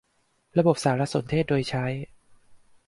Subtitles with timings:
[0.57, 1.85] ระบบสารสนเทศโดยใช้